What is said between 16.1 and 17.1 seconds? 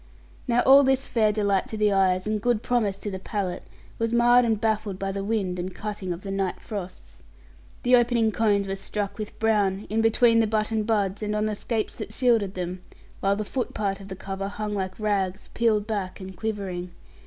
and quivering.